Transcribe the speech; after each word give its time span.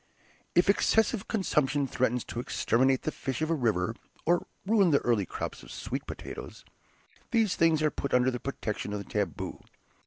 If 0.55 0.67
excessive 0.67 1.27
consumption 1.27 1.85
threatens 1.85 2.23
to 2.23 2.39
exterminate 2.39 3.03
the 3.03 3.11
fish 3.11 3.43
of 3.43 3.51
a 3.51 3.53
river, 3.53 3.93
or 4.25 4.47
ruin 4.65 4.89
the 4.89 4.97
early 5.01 5.27
crop 5.27 5.61
of 5.61 5.69
sweet 5.71 6.07
potatoes, 6.07 6.65
these 7.29 7.55
things 7.55 7.83
are 7.83 7.91
put 7.91 8.11
under 8.11 8.31
the 8.31 8.39
protection 8.39 8.93
of 8.93 8.99
the 8.99 9.05
taboo. 9.07 9.61